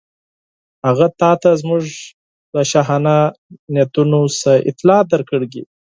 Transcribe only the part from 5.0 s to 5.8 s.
درکړې.